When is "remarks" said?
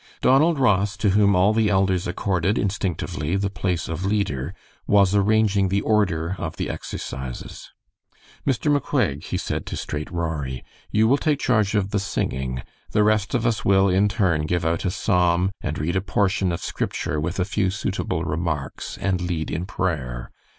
18.23-18.97